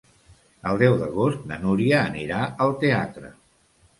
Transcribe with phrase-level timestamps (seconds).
[0.69, 3.33] El deu d'agost na Núria anirà al teatre.